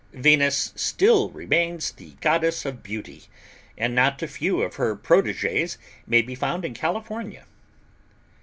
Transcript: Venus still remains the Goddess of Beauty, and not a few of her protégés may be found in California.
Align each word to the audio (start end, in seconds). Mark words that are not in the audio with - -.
Venus 0.13 0.73
still 0.75 1.29
remains 1.29 1.91
the 1.91 2.13
Goddess 2.21 2.65
of 2.65 2.81
Beauty, 2.81 3.25
and 3.77 3.93
not 3.93 4.23
a 4.23 4.27
few 4.27 4.63
of 4.63 4.77
her 4.77 4.95
protégés 4.95 5.77
may 6.07 6.23
be 6.23 6.33
found 6.33 6.65
in 6.65 6.73
California. 6.73 7.45